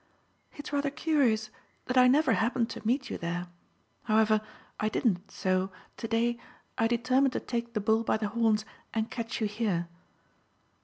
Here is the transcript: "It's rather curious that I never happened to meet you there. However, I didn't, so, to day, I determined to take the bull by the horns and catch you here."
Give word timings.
"It's 0.55 0.73
rather 0.73 0.89
curious 0.89 1.51
that 1.85 1.95
I 1.95 2.07
never 2.07 2.33
happened 2.33 2.71
to 2.71 2.87
meet 2.87 3.11
you 3.11 3.19
there. 3.19 3.49
However, 4.05 4.41
I 4.79 4.89
didn't, 4.89 5.29
so, 5.29 5.71
to 5.97 6.07
day, 6.07 6.39
I 6.75 6.87
determined 6.87 7.33
to 7.33 7.39
take 7.39 7.75
the 7.75 7.81
bull 7.81 8.03
by 8.03 8.17
the 8.17 8.29
horns 8.29 8.65
and 8.95 9.11
catch 9.11 9.39
you 9.39 9.45
here." 9.45 9.89